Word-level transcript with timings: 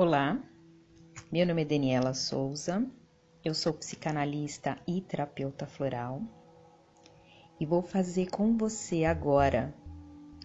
Olá, 0.00 0.40
meu 1.32 1.44
nome 1.44 1.62
é 1.62 1.64
Daniela 1.64 2.14
Souza, 2.14 2.88
eu 3.44 3.52
sou 3.52 3.72
psicanalista 3.72 4.78
e 4.86 5.00
terapeuta 5.00 5.66
floral 5.66 6.22
e 7.58 7.66
vou 7.66 7.82
fazer 7.82 8.30
com 8.30 8.56
você 8.56 9.04
agora 9.04 9.74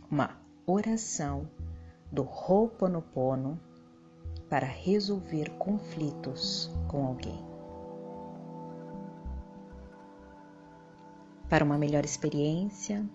uma 0.10 0.42
oração 0.66 1.48
do 2.12 2.24
Ho'oponopono 2.24 3.60
para 4.50 4.66
resolver 4.66 5.52
conflitos 5.60 6.72
com 6.88 7.06
alguém. 7.06 7.40
Para 11.48 11.64
uma 11.64 11.78
melhor 11.78 12.04
experiência, 12.04 13.08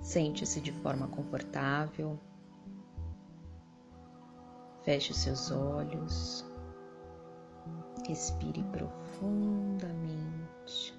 sente-se 0.00 0.58
de 0.58 0.72
forma 0.72 1.06
confortável 1.08 2.18
Feche 4.90 5.12
os 5.12 5.18
seus 5.18 5.52
olhos, 5.52 6.44
respire 8.08 8.64
profundamente. 8.72 10.98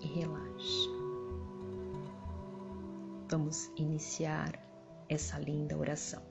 E 0.00 0.06
relaxe. 0.06 0.88
Vamos 3.28 3.68
iniciar 3.76 4.52
essa 5.08 5.40
linda 5.40 5.76
oração. 5.76 6.22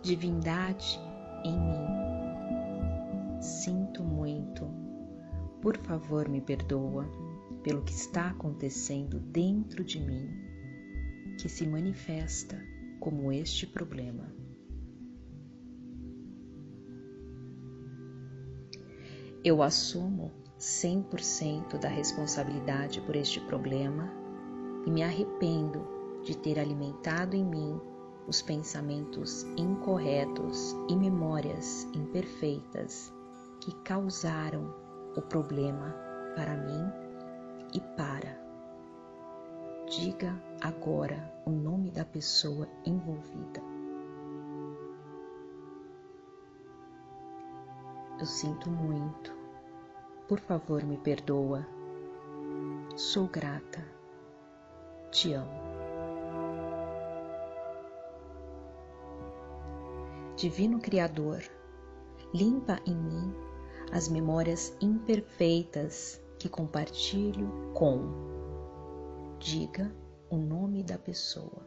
Divindade 0.00 0.98
em 1.44 1.60
mim, 1.60 1.86
sinto 3.42 4.02
muito, 4.02 4.66
por 5.60 5.76
favor 5.76 6.26
me 6.26 6.40
perdoa 6.40 7.04
pelo 7.62 7.82
que 7.82 7.92
está 7.92 8.30
acontecendo 8.30 9.20
dentro 9.20 9.84
de 9.84 10.00
mim 10.00 10.45
que 11.36 11.48
se 11.48 11.66
manifesta 11.66 12.60
como 13.00 13.30
este 13.30 13.66
problema. 13.66 14.32
Eu 19.44 19.62
assumo 19.62 20.32
100% 20.58 21.78
da 21.78 21.88
responsabilidade 21.88 23.00
por 23.02 23.14
este 23.14 23.40
problema 23.42 24.12
e 24.86 24.90
me 24.90 25.02
arrependo 25.02 25.86
de 26.24 26.36
ter 26.36 26.58
alimentado 26.58 27.36
em 27.36 27.44
mim 27.44 27.80
os 28.26 28.42
pensamentos 28.42 29.44
incorretos 29.56 30.74
e 30.88 30.96
memórias 30.96 31.84
imperfeitas 31.94 33.12
que 33.60 33.72
causaram 33.84 34.74
o 35.16 35.22
problema 35.22 35.94
para 36.34 36.56
mim 36.56 36.90
e 37.72 37.80
para 37.96 38.45
Diga 39.98 40.38
agora 40.60 41.32
o 41.46 41.50
nome 41.50 41.90
da 41.90 42.04
pessoa 42.04 42.68
envolvida. 42.84 43.62
Eu 48.20 48.26
sinto 48.26 48.68
muito. 48.68 49.34
Por 50.28 50.38
favor, 50.38 50.84
me 50.84 50.98
perdoa. 50.98 51.66
Sou 52.94 53.26
grata. 53.26 53.82
Te 55.10 55.32
amo. 55.32 55.62
Divino 60.36 60.78
Criador, 60.78 61.42
limpa 62.34 62.82
em 62.84 62.94
mim 62.94 63.34
as 63.90 64.10
memórias 64.10 64.76
imperfeitas 64.78 66.20
que 66.38 66.50
compartilho 66.50 67.72
com 67.72 68.35
diga 69.38 69.92
o 70.30 70.36
nome 70.36 70.82
da 70.82 70.98
pessoa. 70.98 71.62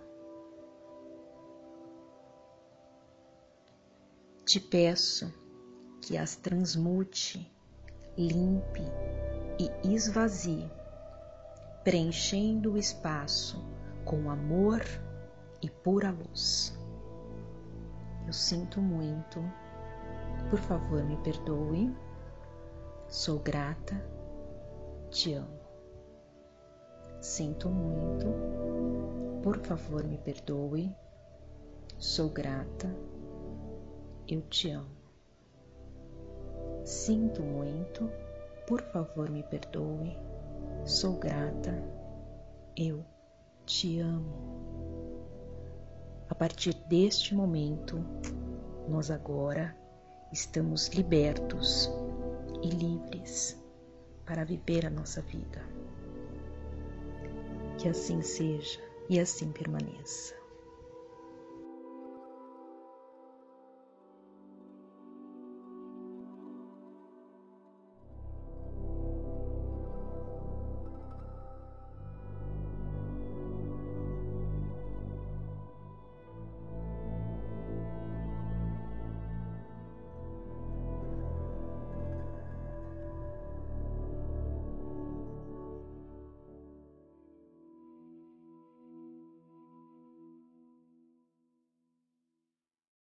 Te 4.46 4.60
peço 4.60 5.32
que 6.02 6.18
as 6.18 6.36
transmute, 6.36 7.52
limpe 8.18 8.82
e 9.60 9.94
esvazie, 9.94 10.70
preenchendo 11.84 12.74
o 12.74 12.78
espaço 12.78 13.64
com 14.06 14.30
amor 14.30 14.82
e 15.62 15.70
pura 15.70 16.10
luz. 16.10 16.78
Eu 18.26 18.34
sinto 18.34 18.82
muito, 18.82 19.40
por 20.50 20.60
favor 20.60 21.04
me 21.04 21.18
perdoe, 21.18 21.96
sou 23.08 23.40
grata, 23.40 23.96
te 25.12 25.34
amo. 25.34 25.69
Sinto 27.22 27.68
muito, 27.68 28.28
por 29.44 29.58
favor 29.58 30.06
me 30.06 30.18
perdoe, 30.18 30.90
sou 31.98 32.30
grata, 32.30 32.90
eu 34.26 34.42
te 34.44 34.72
amo. 34.72 34.88
Sinto 36.86 37.44
muito, 37.44 38.10
por 38.66 38.82
favor 38.84 39.30
me 39.30 39.44
perdoe, 39.44 40.18
sou 40.86 41.18
grata, 41.18 41.74
eu 42.78 43.04
te 43.66 44.00
amo. 44.00 44.60
A 46.30 46.36
partir 46.36 46.74
deste 46.88 47.36
momento, 47.36 48.02
nós 48.88 49.12
agora 49.12 49.76
estamos 50.32 50.88
libertos 50.88 51.92
e 52.64 52.70
livres 52.70 53.62
para 54.26 54.46
viver 54.46 54.86
a 54.86 54.90
nossa 54.90 55.22
vida. 55.22 55.79
Que 57.80 57.88
assim 57.88 58.22
seja 58.22 58.78
e 59.10 59.18
assim 59.22 59.54
permaneça. 59.54 60.39